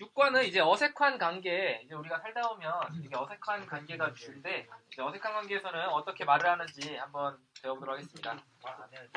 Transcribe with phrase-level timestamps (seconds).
[0.00, 2.72] 6과는 이제 어색한 관계, 이제 우리가 살다 보면
[3.02, 8.36] 이게 어색한 관계가 주인데, 이제 어색한 관계에서는 어떻게 말을 하는지 한번 배워보도록 하겠습니다.
[8.62, 9.10] 말 안 해야죠.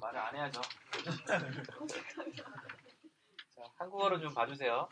[0.00, 0.60] 말을 안 해야죠.
[3.54, 4.88] 자, 한국어로 좀 봐주세요.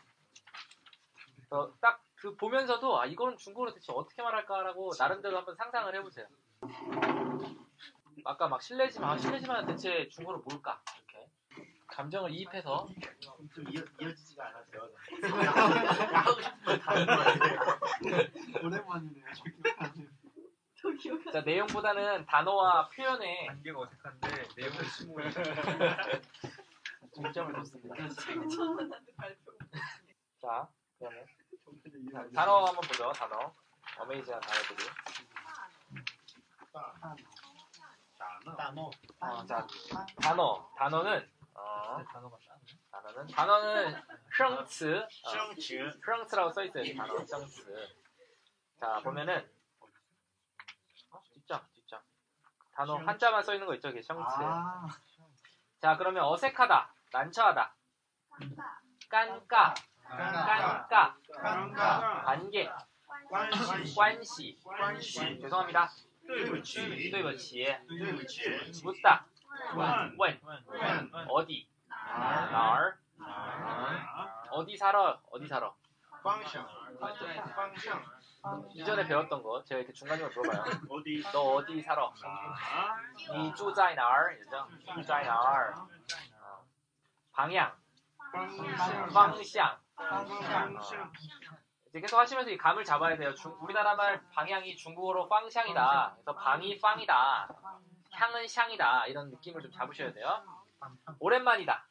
[1.81, 6.25] 딱 그 보면서도, 아, 이거는 중국어로 대체 어떻게 말할까라고 나름대로 한번 상상을 해보세요.
[8.23, 10.81] 아까 막 실례지만, 아, 실례지만 대체 중국어로 뭘까?
[11.93, 12.87] 감정을 이입해서
[13.53, 14.89] 좀 이어, 이어지지가 않아서
[16.13, 17.59] 하고 싶은 말 다른 거 같아요.
[18.63, 19.25] 오랜만이네요.
[20.75, 21.31] 저 기억하네요.
[21.31, 25.29] 자, 내용보다는 단어와 표현에 관계가 어색한데 내용을 심오해.
[27.13, 27.95] 중점을 뒀습니다.
[29.15, 29.51] 발표.
[30.41, 31.25] 자, 그러면
[32.11, 33.11] 자, 단어 한번 보죠.
[33.11, 33.53] 단어.
[33.99, 34.89] 어메이징한 단어들이.
[38.57, 38.89] 단어.
[39.19, 39.67] 어, 자,
[40.21, 40.69] 단어.
[40.75, 41.42] 단어는 어,
[42.12, 42.36] 단어가
[42.90, 46.00] 단어는 단어는 生词, 어, 生词.
[46.04, 46.82] 生词라고 써 있어요.
[46.84, 47.64] 이 단어 生词.
[48.80, 49.50] 자, 보면은
[51.10, 52.00] 어, 뒷장, 뒷장.
[52.74, 53.88] 단어 한자만 써 있는 거 있죠?
[53.88, 54.36] 이게 生词.
[54.38, 54.86] 아,
[55.80, 57.74] 자, 그러면 어색하다, 난처하다,
[59.08, 59.74] 깐까,
[60.04, 62.22] 깐까, 깐까.
[62.24, 62.70] 관계,
[63.28, 64.58] 关系 관시.
[64.62, 65.88] 关系 죄송합니다.
[66.26, 67.64] 对不起对不起.
[67.88, 68.42] 对不起
[68.82, 69.26] 묻다,
[69.74, 71.68] 问 원, 问 어디,
[72.12, 72.98] 哪 날, 儿
[74.50, 75.72] 어디 살아, 어디 살아.
[76.22, 76.66] 方向
[76.98, 78.02] 方向
[78.74, 80.64] 이전에 배웠던 거 제가 이렇게 중간중간 물어봐요.
[80.90, 82.10] 어디 너 어디 살아?
[82.22, 84.36] 哪 니住在哪儿?
[84.40, 84.66] 이죠?
[84.94, 85.74] 住在哪儿?
[85.76, 86.64] 어.
[87.32, 87.72] 방향,
[89.12, 90.42] 方向 방향.
[90.44, 91.12] 方向
[91.88, 93.34] 이제 계속 하시면서 이 감을 잡아야 돼요.
[93.34, 96.14] 중- 우리나라 말 방향이 중국어로 방향이다.
[96.16, 97.48] 그래서 방이 빵이다.
[98.12, 99.06] 향은 향이다.
[99.06, 100.42] 이런 느낌을 좀 잡으셔야 돼요.
[101.18, 101.84] 오랜만이다.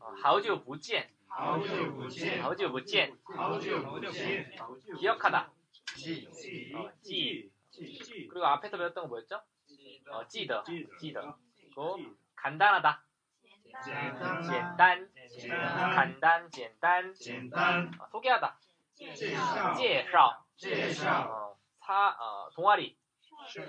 [0.00, 4.50] 어, 好久不见.好久不见好久不见.好久不见
[4.98, 5.50] 기억하다.
[5.96, 6.28] 记
[6.74, 7.50] 어, 记.
[7.70, 9.40] 记记 그리고 앞에서 배웠던 거 뭐였죠?
[10.10, 11.34] 어, 记得.记得记得.
[11.74, 11.98] 그리고
[12.36, 13.02] 간단하다.
[13.84, 15.08] 简单简单.
[15.28, 18.58] 简单 간단, 简单.简单 어, 소개하다.
[18.94, 22.96] 介绍介绍.介绍 어, 사, 어, 동아리.
[23.46, 23.62] 社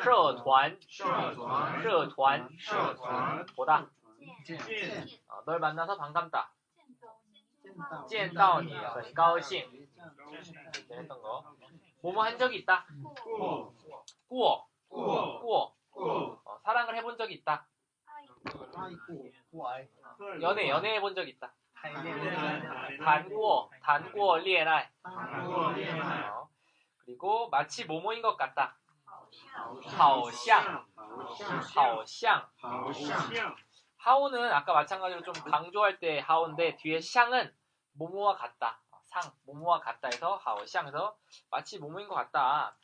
[0.00, 1.04] 社团.社
[1.34, 3.86] 团社团.社团 보다.
[4.44, 4.58] 见
[5.28, 6.50] 어, 널 만나서 반갑다.
[7.62, 7.74] 见
[8.08, 9.70] 见到你很高兴.
[9.70, 11.44] 이렇게 했던 거.
[12.02, 12.84] 뭐뭐 한 적이 있다.
[13.24, 13.72] 过
[14.28, 14.66] 꾸어.
[14.88, 15.74] 过 꾸어.
[15.92, 17.66] 过 어, 사랑을 해본 적이 있다.
[19.46, 21.52] 过 연애, 연애해 본 적이 있다.
[21.74, 24.86] 谈恋爱 단꾸어, 단꾸어, 리에나이.
[25.02, 26.48] 谈过恋爱 어,
[27.04, 28.76] 그리고 마치 모모인 것 같다.
[29.96, 30.84] 好像
[31.62, 32.48] 好像.
[34.07, 37.53] 하온은 아까 마찬가지로 좀 강조할 때 하온인데 뒤에 샹은
[37.91, 38.79] 모모와 같다.
[39.03, 41.17] 상, 모모와 같다 해서 하오, 샹에서
[41.51, 42.77] 마치 모모인 것 같다.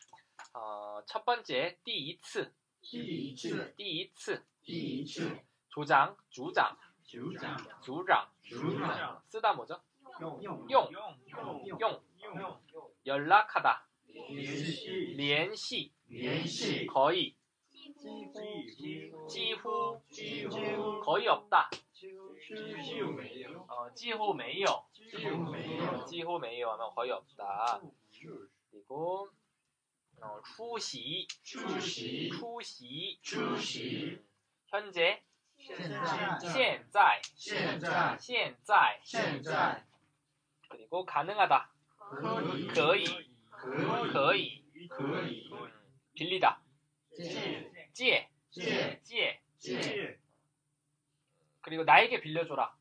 [0.53, 2.51] 어, 첫 번째, 띠이츠.
[2.81, 3.73] 띠이츠.
[3.78, 4.44] 띠이츠.
[4.66, 5.41] 띠이츠.
[5.69, 6.78] 조장, 주장.
[7.03, 7.55] 주장.
[7.81, 8.29] 주장.
[8.41, 9.22] 주장.
[9.29, 9.81] 쓰다 뭐죠?
[10.22, 10.44] 용.
[10.44, 10.67] 용.
[10.69, 10.91] 용.
[11.79, 12.59] 용.
[13.05, 13.88] 연락하다.
[14.13, 15.94] 연시.
[16.11, 16.85] 연시.
[16.88, 17.38] 거의.
[18.03, 21.70] 几乎几乎,几乎 거의 없다.
[21.92, 22.12] 几
[23.03, 27.81] 乎没有 어, 几乎没有,几乎没有 几乎没有 하면 거의 없다.
[28.70, 29.28] 그리고
[30.20, 34.19] 어, 出席,出席出席,出席
[34.66, 35.22] 현재,
[35.56, 36.00] 现在
[36.41, 39.84] 现在,现在现在,现在
[40.69, 43.04] 그리고 가능하다, 可以可以,
[44.10, 45.48] 可以 그이,
[47.18, 48.29] 可 찌에.
[48.51, 48.99] 찌에.
[49.03, 49.41] 찌에.
[49.59, 50.17] 찌에.
[51.61, 52.75] 그리고 나에게 빌려줘라.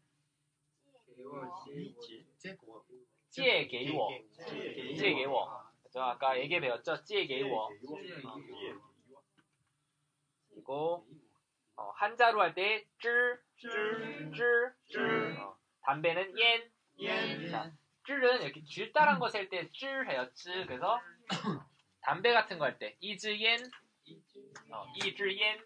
[3.31, 4.09] 借给
[4.97, 5.07] 我.
[5.07, 5.63] 借给我.
[5.85, 6.01] 그죠?
[6.03, 7.03] 아까 얘기 배웠죠?
[7.05, 7.69] 借给我.
[10.51, 11.07] 그리고
[11.77, 15.37] 어, 한 자루 할 때 支, 支, 支, 支.
[15.39, 16.71] 어, 담배는 烟.
[16.99, 17.51] 烟.
[17.51, 17.73] 자,
[18.07, 20.29] 支는 이렇게 기다란 거 할 때 支 해요.
[20.35, 20.67] 支.
[20.67, 21.01] 그래서
[22.03, 23.59] 담배 같은 거 할 때 一支烟.
[24.73, 25.59] 어, 이즈옌,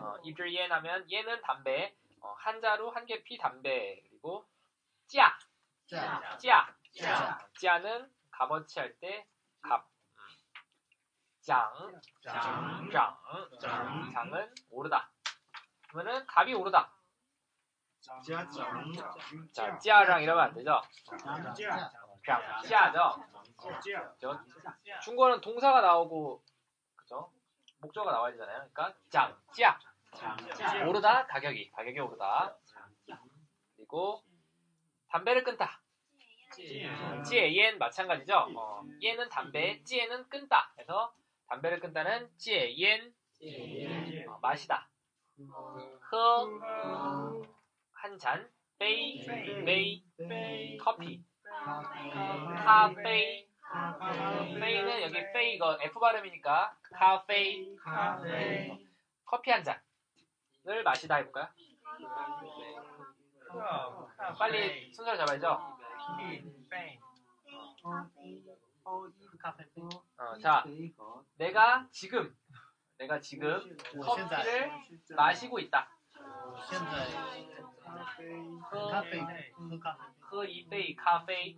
[0.00, 4.44] 어, 이즈옌 하면 얘는 담배, 어, 한자로 한개 피 담배, 그리고
[5.06, 5.38] 짜,
[5.86, 7.48] 驾 짜, 짜.
[7.60, 9.26] 짜는 값어치 할때
[9.60, 9.86] 갑.
[11.40, 11.70] 장,
[12.22, 13.18] 장, 장,
[13.60, 14.10] 장.
[14.14, 15.10] 장은 오르다.
[15.88, 16.90] 그러면은 갑이 오르다.
[18.00, 18.22] 장,
[19.52, 20.80] 자, 찌아장 이러면 안 되죠.
[21.04, 21.18] 장,
[22.24, 23.24] 장, 찌아죠.
[24.18, 24.44] 저
[25.02, 26.42] 중국어는 동사가 나오고
[26.96, 27.30] 그죠?
[27.84, 28.68] 목적어가 나와야 되잖아요.
[28.72, 29.78] 그러니까 장, 찌아.
[30.88, 31.70] 오르다 가격이.
[31.72, 32.56] 가격이 오르다.
[33.76, 34.22] 그리고
[35.08, 35.80] 담배를 끊다.
[37.24, 38.48] 찌에 옌 마찬가지죠.
[38.56, 40.72] 어, 옌은 담배, 찌에는 끊다.
[40.74, 41.12] 그래서
[41.48, 43.12] 담배를 끊다는 찌에 옌
[44.28, 44.88] 어, 마시다.
[46.12, 46.48] 허,
[47.92, 48.48] 한 잔,
[48.78, 49.24] 베이,
[49.64, 50.04] 베이,
[50.78, 51.24] 커피,
[52.64, 53.48] 카페,
[54.59, 57.65] 페이는 여기 페이 이거 F 발음이니까 카페,
[59.25, 61.47] 커피 한 잔을 마시다 해볼까요?
[64.37, 65.77] 빨리 순서를 잡아야죠.
[70.17, 70.63] 어, 자,
[71.35, 72.35] 내가 지금
[72.97, 74.71] 내가 지금 커피를
[75.15, 75.89] 마시고 있다.
[76.67, 77.07] 现在
[77.81, 78.35] 咖啡
[78.69, 81.57] 喝咖啡喝一杯咖啡,喝一杯咖啡.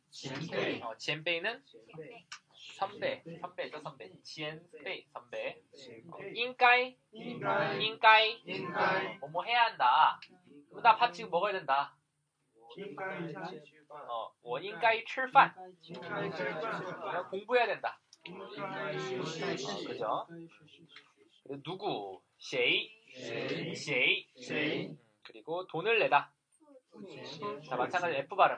[0.11, 0.81] 지엔베이.
[0.83, 1.63] 어, 지엔베이는
[2.77, 4.11] 선배, 선배죠, 선배.
[4.23, 5.61] 지엔베이, 선배.
[6.11, 6.97] 어, 인가이,
[7.79, 8.41] 인가이,
[9.19, 10.19] 뭐뭐 해야 한다.
[10.73, 11.95] 그다 밥 지금 먹어야 된다.
[13.89, 15.53] 어, 뭐, 원인가이 출판.
[17.29, 17.99] 공부해야 된다.
[19.87, 20.27] 그죠?
[21.63, 22.21] 누구?
[22.37, 22.89] 쉐이,
[23.75, 24.87] 쉐이, 쉐이.
[24.87, 26.31] 음, 그리고 돈을 내다.
[27.67, 28.57] 자, 마찬가지로 F 발음.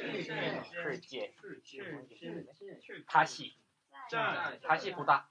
[0.00, 1.32] 世界.
[3.06, 3.54] 다시.
[4.66, 5.28] 다시 보다.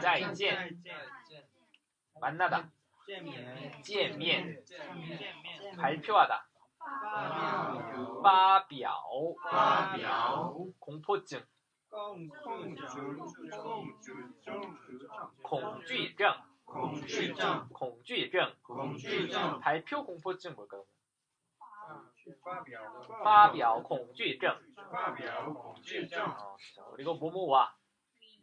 [0.00, 0.80] 再见.
[2.20, 2.70] 만나다.
[3.82, 4.62] 见面.
[5.76, 6.46] 발표하다.
[8.22, 8.92] 发表.
[10.78, 11.42] 공포증.
[15.42, 16.34] 恐惧症.
[17.72, 18.56] 恐惧症.
[19.60, 20.84] 발표 공포증 뭘까요?
[23.24, 24.54] 发表恐惧症.
[24.92, 25.14] 어,
[26.04, 27.74] 자, 그리고 뭐뭐와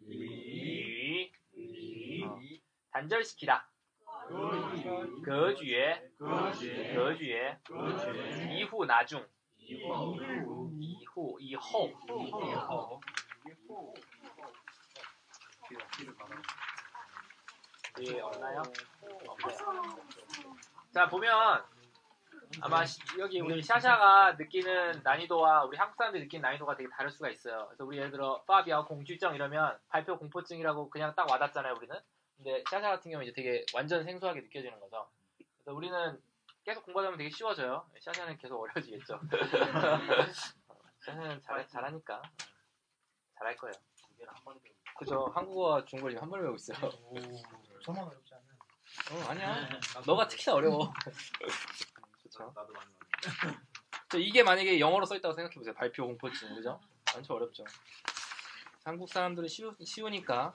[0.08, 1.30] 유
[2.26, 2.40] 어,
[2.92, 3.70] 단절시키다.
[5.24, 7.58] 隔绝,隔绝.
[8.52, 9.26] 이후 나중.
[9.58, 11.94] 이후 이후.
[18.02, 18.62] 예, 없나요?
[19.28, 20.00] 없네요.
[20.94, 21.64] 자 보면
[22.61, 27.29] 아마 시- 여기 우리 샤샤가 느끼는 난이도와 우리 한국 사람들이 느끼는 난이도가 되게 다를 수가
[27.31, 27.67] 있어요.
[27.69, 31.97] 그래서 우리 예를 들어 파비아 공주증 이러면 발표 공포증이라고 그냥 딱 와닿잖아요, 우리는.
[32.37, 35.09] 근데 샤샤 같은 경우는 이제 되게 완전 생소하게 느껴지는 거죠.
[35.39, 36.21] 그래서 우리는
[36.65, 37.87] 계속 공부하다 보면 되게 쉬워져요.
[38.01, 39.21] 샤샤는 계속 어려지겠죠.
[41.05, 42.23] 샤샤는 잘, 잘하니까
[43.39, 43.73] 잘할 거예요.
[44.97, 45.31] 그죠.
[45.35, 46.91] 한국어, 중국어 지금 한 번에 배우고 있어요.
[47.83, 48.55] 저만 어렵지 않아요
[49.25, 49.69] 어, 아니야.
[50.07, 50.93] 너가 특히나 어려워.
[52.34, 52.52] 그쵸.
[52.56, 52.92] 나도 많이
[53.44, 53.60] 어려워
[54.12, 55.74] 저 이게 만약에 영어로 써있다고 생각해보세요.
[55.76, 56.80] 발표 공포증, 그죠?
[57.14, 57.64] 완전 어렵죠.
[58.84, 60.54] 한국 사람들은 쉬우, 쉬우니까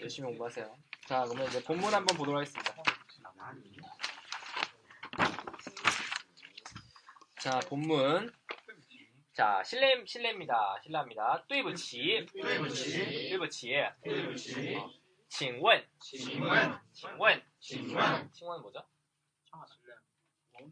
[0.00, 0.76] 열심히 공부하세요.
[1.06, 2.74] 자, 그러면 이제 본문 한번 보도록 하겠습니다.
[7.40, 8.32] 자, 본문.
[9.32, 10.80] 자, 실례, 실례입니다.
[10.82, 11.44] 실례합니다.
[11.46, 13.70] 对不起,对不起对不起.
[14.02, 14.76] 对不起
[15.28, 18.82] 请问,请问请问,请问请问 뭐죠?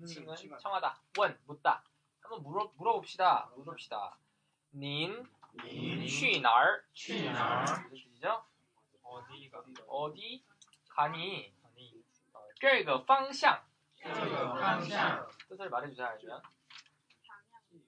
[0.06, 1.00] 칭은 청하다.
[1.18, 1.82] 원 묻다.
[2.20, 3.50] 한번 물어 물어봅시다.
[3.56, 4.18] 물어봅시다.
[4.74, 5.24] 닌
[5.64, 6.84] 您去哪儿?
[6.92, 8.44] 去哪儿 무슨 뜻이죠?
[9.02, 10.44] 어디가 어디
[10.90, 11.52] 가니?
[12.32, 13.62] 어, 这个方向
[14.02, 16.42] 这个方向 뜻을 말해주자 알면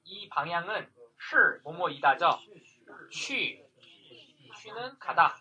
[0.05, 2.39] 이 방향은 是 뭐뭐이다죠.
[3.11, 3.65] 去
[4.57, 5.37] 去는 가다.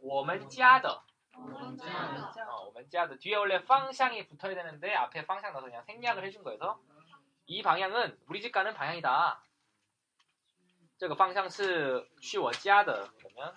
[0.00, 1.02] 我们家的
[1.40, 6.80] 어, 我们家的 뒤에 원래 방향이 붙어야 되는데 앞에 방향 넣어서 그냥 생략을 해준 거여서
[7.46, 9.42] 이 방향은 우리 집 가는 방향이다.
[10.98, 13.54] 这个方向是去我家的 그러면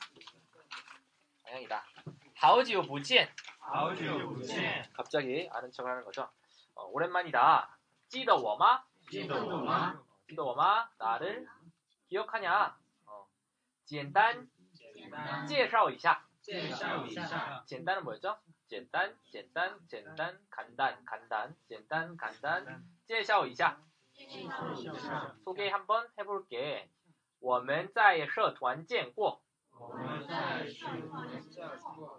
[1.43, 1.83] 방향이다.
[2.35, 6.29] 好久不见好久不见， 갑자기 아는 척을 하는 거죠.
[6.75, 7.77] 어, 오랜만이다.
[8.09, 8.83] 记得我吗?
[9.09, 10.01] 记得我吗？
[10.27, 10.89] 记得我吗?
[10.97, 11.47] 나를
[12.09, 12.75] 기억하냐?
[13.05, 13.27] 어,
[13.85, 14.49] 简单
[15.47, 16.25] 介绍一下.
[16.43, 18.37] 介绍一下， 简单은 뭐였죠?
[18.67, 23.77] 简单,简单,简单, 간단, 간단, 简单, 간단, 介绍一下.
[25.43, 26.89] 소개 한번 해볼게.
[27.39, 30.87] 我们在社团见过.我们在社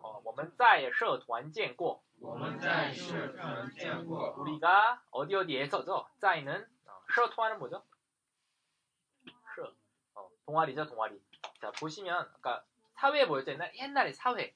[0.02, 6.06] 어, 我们在社团见过.我们在社团见过， 우리가 어디 어디에서죠?
[6.18, 7.84] 在는 어, 社团은 뭐죠?
[9.54, 9.74] 社
[10.14, 11.20] 어, 동아리죠, 동아리.
[11.60, 12.64] 자, 보시면 아까
[12.95, 13.51] 사회 뭐였죠?
[13.51, 14.55] 옛날, 옛날에 사회.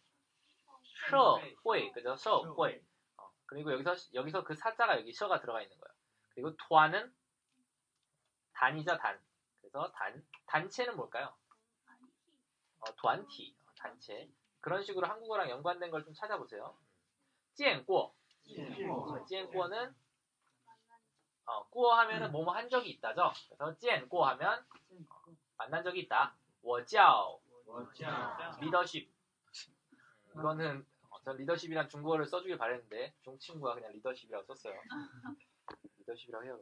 [1.09, 2.15] 셔会 그죠?
[2.15, 2.81] 셔会
[3.17, 5.93] 어, 그리고 여기서 여기서 그 사자가 여기 셔가 들어가 있는 거예요.
[6.33, 7.13] 그리고 도안은
[8.53, 9.19] 단이죠, 단.
[9.61, 11.33] 그래서 단 단체는 뭘까요?
[12.79, 14.29] 어, 도안티 단체.
[14.61, 16.77] 그런 식으로 한국어랑 연관된 걸 좀 찾아보세요.
[17.55, 18.13] 찌엔꼬.
[19.27, 19.95] 찌엔꼬는
[21.45, 23.31] 어, 꾸어 하면은 뭐뭐 한 적이 있다죠.
[23.47, 24.65] 그래서 찌엔꼬 하면
[25.09, 26.35] 어, 만난 적이 있다.
[26.61, 27.41] 워지아오
[28.60, 29.08] 리더십.
[29.08, 34.80] 음, 이거는 어, 전 리더십이란 중국어를 써주길 바랬는데 중 친구가 그냥 리더십이라고 썼어요.
[35.98, 36.60] 리더십이라고 해요.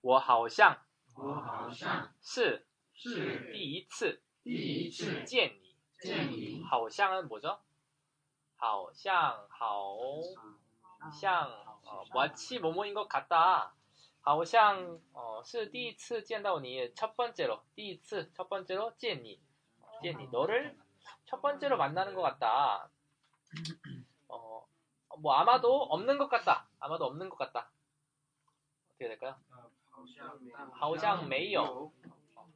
[0.00, 0.80] 我好像
[1.16, 7.60] 我好像是是第一次第一次见你.见你，好像은 뭐죠?
[8.56, 9.96] 好像好
[11.12, 11.50] 像
[11.82, 13.74] 어, 마치 뭐뭐인 것 같다.
[14.20, 19.40] 好像 어, 是第一次见到你첫 번째로 第一次첫 번째로 见你
[20.02, 20.76] 见你 너를
[21.26, 22.88] 첫 번째로 만나는 것 같다.
[24.28, 24.66] 어,
[25.18, 26.68] 뭐 아마도 없는 것 같다.
[26.78, 27.70] 아마도 없는 것 같다.
[28.90, 29.36] 어떻게 될까요?
[29.90, 31.92] 好像没有，好像没有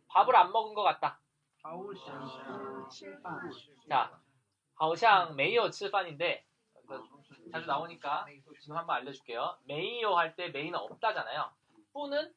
[0.08, 1.18] 밥을 안 먹은 것 같다.
[1.62, 3.40] 好像吃饭，
[3.88, 4.10] 자,
[4.74, 6.44] 好像没有吃饭인데
[6.76, 7.02] 여기서
[7.52, 8.26] 자주 나오니까
[8.60, 9.58] 지금 한번 알려줄게요.
[9.64, 11.50] 메이요 할 때 메이는 없다잖아요.
[11.92, 12.32] 뿌는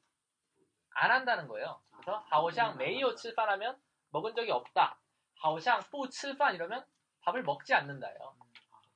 [0.92, 1.80] 안 한다는 거예요.
[1.92, 3.80] 그래서 好像没有吃饭 하면
[4.12, 4.98] 먹은 적이 없다.
[5.40, 6.86] 好像不吃饭 이러면
[7.22, 8.36] 밥을 먹지 않는다예요.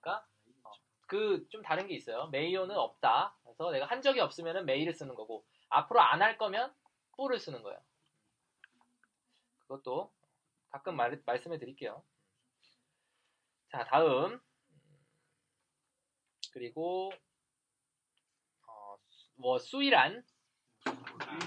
[0.01, 0.25] 그러니까
[1.07, 2.27] 그 좀 다른 게 있어요.
[2.27, 3.35] 메이요는 없다.
[3.43, 6.73] 그래서 내가 한 적이 없으면 메이를 쓰는 거고 앞으로 안 할 거면
[7.17, 7.79] 뿌를 쓰는 거예요.
[9.61, 10.11] 그것도
[10.69, 12.03] 가끔 말, 말씀해 드릴게요.
[13.71, 14.39] 자, 다음.
[16.53, 17.11] 그리고,
[18.65, 18.97] 어,
[19.37, 20.23] 我虽然,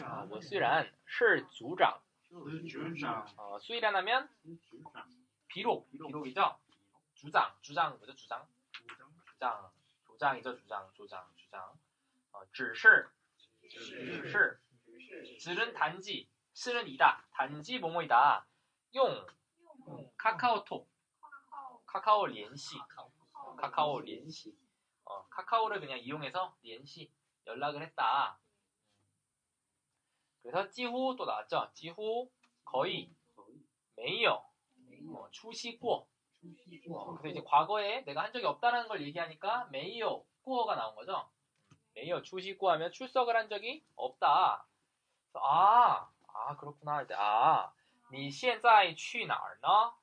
[0.04, 2.00] 어, 我虽然是组长.
[2.28, 2.34] 是
[2.68, 4.28] 组长， 어, 虽然 하면
[5.48, 6.58] 비록, 비록이죠?
[7.14, 8.14] 주장, 주장 뭐죠?
[8.14, 8.46] 주장?
[9.32, 9.70] 주장,
[10.06, 11.78] 주장이죠, 주장, 주장, 주장.
[12.32, 13.08] 어, 只是,
[13.68, 14.60] 只是,
[15.38, 18.46] 只은 단지, 是는 이다, 단지 뭐뭐이다.
[18.94, 19.26] 용,
[20.16, 20.88] 카카오톡,
[21.86, 22.78] 카카오 联系,
[23.58, 24.56] 카카오 联系.
[25.04, 27.10] 어, 카카오를 그냥 이용해서 联系,
[27.46, 28.38] 연락을 했다.
[30.46, 31.70] 그래서 几乎 또 나왔죠.
[31.74, 32.30] 几乎
[32.64, 33.10] 거의
[33.96, 34.42] 没有
[35.14, 36.06] 어, 出席过
[36.90, 41.30] 어, 그래서 이제 과거에 내가 한 적이 없다는 걸 얘기하니까 没有 꾸어가 나온 거죠.
[41.94, 44.66] 没有 出席过 하면 출석을 한 적이 없다.
[45.30, 47.72] 그래서 아, 아 그렇구나 할 때, 아,
[48.10, 49.94] 你现在去哪儿呢?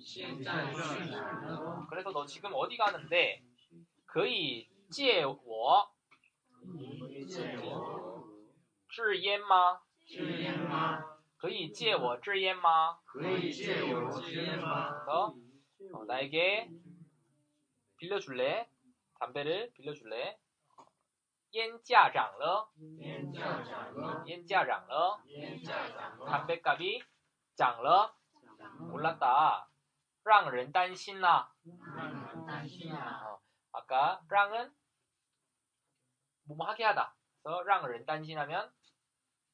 [0.00, 1.86] 现在去哪儿呢？
[1.88, 3.42] 그래서 너 지금 어디 가는데
[4.06, 5.90] 可以借我
[6.62, 8.22] 你借我
[8.88, 9.80] 支烟吗?
[10.12, 11.04] 支烟吗？
[11.36, 12.98] 可以借我支烟吗?
[13.04, 15.04] 可以借我支烟吗？
[15.04, 15.36] 그래서
[15.92, 16.70] 어, 나에게
[17.96, 18.68] 빌려줄래?
[19.18, 20.38] 담배를 빌려줄래?
[21.52, 27.02] 烟价涨了,烟价涨了，烟价涨了,烟价涨了， 담배값이
[27.56, 28.14] 涨了,
[28.92, 29.66] 올랐다.
[30.24, 31.54] 让人担心啦.
[31.96, 33.24] 让人担心啊！
[33.24, 33.40] 어,
[33.72, 34.70] 아까 让은
[36.44, 37.14] 뭐뭐 하게 하다.
[37.42, 38.70] 그래서 让人担心하면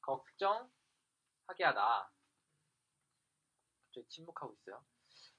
[0.09, 2.11] 걱정하게 하다.
[3.85, 4.83] 갑자기 침묵하고 있어요.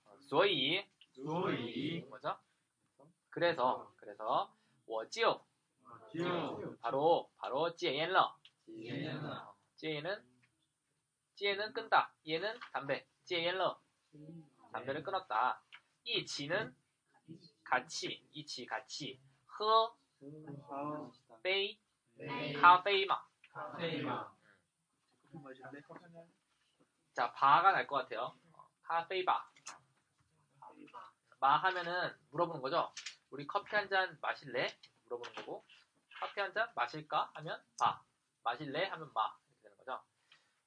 [0.06, 0.84] 어, 所以
[1.14, 2.38] 所以 뭐죠?
[3.30, 4.50] 그래서 그래서
[4.86, 5.44] 我就
[6.12, 8.36] 就 바로 바로 戒烟了.
[8.66, 10.24] 戒烟了， 戒烟은
[11.36, 12.14] 戒는 끈다.
[12.26, 13.06] 얘는 담배.
[13.24, 13.78] 戒烟了.
[14.72, 15.62] 담배를 끊었다.
[16.04, 16.74] 이 지는
[17.64, 19.20] 같이, 이치 같이.
[19.46, 19.94] 喝
[21.42, 21.78] 杯
[22.60, 22.82] 咖
[25.31, 25.71] 커피 마실래?
[25.71, 25.81] 네.
[27.13, 28.35] 자, 바가 날 것 같아요.
[28.83, 29.51] 카페이바.
[31.39, 32.93] 마 하면은 물어보는 거죠.
[33.31, 34.67] 우리 커피 한 잔 마실래?
[35.05, 35.65] 물어보는 거고
[36.19, 37.31] 커피 한 잔 마실까?
[37.35, 38.03] 하면 바.
[38.43, 38.85] 마실래?
[38.85, 39.35] 하면 吗.
[39.49, 40.03] 이렇게 되는 거죠.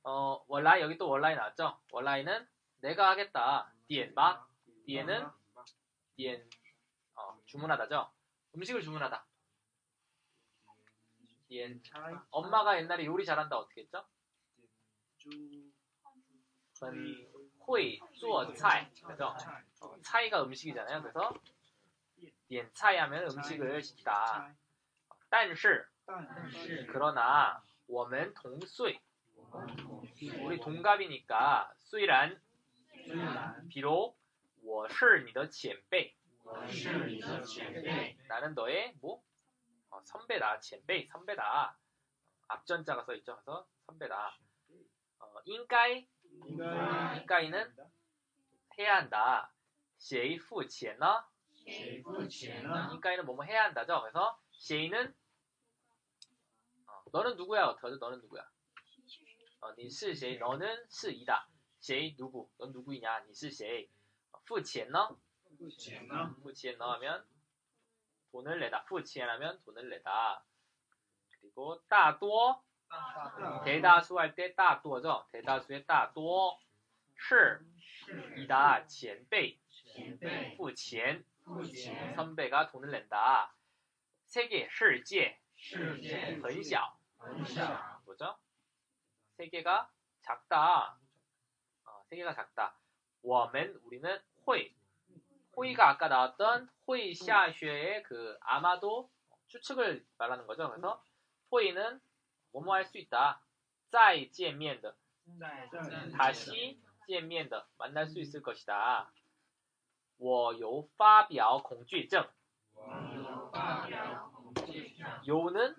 [0.02, 1.78] 어, 원라이 여기 또 원라이 나왔죠.
[1.92, 2.48] 원라이는
[2.80, 3.72] 내가 하겠다.
[3.86, 4.46] 点吧.
[4.86, 5.28] 点은
[6.16, 6.50] 点
[7.14, 8.10] 어, 주문하다죠.
[8.56, 9.24] 음식을 주문하다.
[11.48, 11.82] 点
[12.30, 14.04] 엄마가 옛날에 요리 잘한다 어떻게 했죠?
[16.79, 17.27] 很
[17.59, 19.35] 会做菜 그죠?
[20.01, 21.01] 차이가 음식이잖아요.
[21.01, 21.33] 그래서
[22.47, 24.55] 点菜 하면 음식을 시키다.
[25.29, 25.87] 但是
[26.91, 28.99] 그러나 我们同岁
[30.43, 32.41] 우리 동갑이니까 虽然
[33.69, 34.17] 비록
[34.63, 36.15] 我是你的前辈
[38.27, 39.21] 나는 너의 뭐
[39.91, 41.75] 어, 선배다, 前辈 선배다.
[42.47, 43.35] 앞전자가 써 있죠.
[43.37, 44.37] 그래서 선배다.
[45.33, 46.05] 어, 应该
[47.17, 47.75] 인가이는
[48.77, 49.51] 해야 한다.
[49.97, 51.23] 谁付钱呢?
[51.65, 54.01] 인가이는 뭐뭐 해야 한다죠.
[54.01, 55.13] 그래서 谁는
[56.87, 57.65] 어, 너는 누구야?
[57.67, 57.97] 어떻게 하죠?
[57.97, 58.41] 너는 누구야?
[59.61, 60.37] 어, 你是谁?
[60.37, 61.47] 너는 是이다.
[61.81, 62.49] 谁 누구?
[62.57, 63.25] 넌 누구이냐?
[63.25, 63.89] 你是谁?
[64.45, 65.17] 付钱呢?
[66.41, 67.25] 付钱呢 하면
[68.31, 68.85] 돈을 내다.
[68.87, 70.43] 付钱 하면 돈을 내다.
[71.41, 72.62] 그리고 大多
[73.63, 75.25] 대다수 할 때大多죠.
[75.31, 76.59] 대다수의 大多
[77.15, 77.61] 是
[78.37, 79.59] 이다 前辈
[80.57, 81.23] 付钱
[82.15, 83.53] 선배가 돈을 낸다.
[84.25, 85.37] 세계 世界
[86.41, 86.97] 很小
[88.05, 88.37] 뭐죠?
[89.37, 89.89] 세계가
[90.21, 90.97] 작다.
[91.85, 92.75] 어, 세계가 작다.
[93.21, 94.73] 我们 우리는 会
[95.55, 99.09] 호의가 아까 나왔던 호의 샤쉐의 그 아마도
[99.47, 100.69] 추측을 말하는 거죠.
[100.69, 101.03] 그래서
[101.51, 101.99] 호의는
[102.53, 103.41] 뭐뭐 할 수 있다.
[103.91, 104.95] 再见面的
[106.17, 109.11] 다시 见面的 만날 수 있을 것이다.
[110.17, 112.27] 我有发表恐惧症
[115.27, 115.75] 요는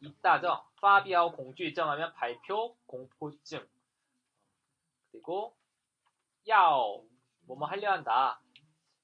[0.00, 0.64] 있다죠.
[0.80, 3.66] 发表 공주증 하면 발표 공포증.
[5.10, 5.56] 그리고
[6.46, 7.02] 要
[7.46, 8.40] 뭐뭐 하려 한다.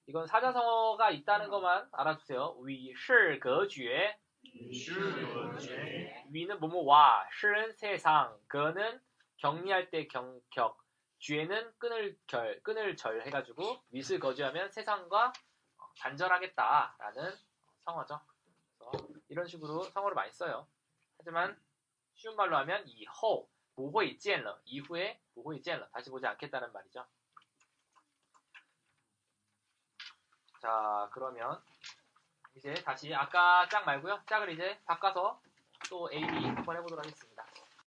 [0.07, 2.59] 이건 사자성어가 있다는 것만 알아주세요.
[2.63, 4.17] 위视 거주에
[6.30, 9.02] 위는 뭐뭐와 실은 세상 그는
[9.38, 10.82] 격리할 때 경격
[11.20, 15.28] 죄는 끈을 결 끈을 절 해가지고 윗을 거주하면 세상과
[15.78, 17.32] 어, 단절하겠다라는
[17.86, 18.20] 성어죠.
[19.30, 20.68] 이런 식으로 성어를 많이 써요.
[21.18, 21.60] 하지만
[22.14, 27.06] 쉬운 말로 하면 이호 보호이 젠러 이후에 보호이 젠러 다시 보지 않겠다는 말이죠.
[30.62, 31.62] 자 그러면
[32.58, 34.20] 이제 다시 아까 짝 말고요.
[34.26, 35.40] 짝을 이제 바꿔서
[35.90, 37.27] 또 A, B 한번 해보도록 하겠습니다.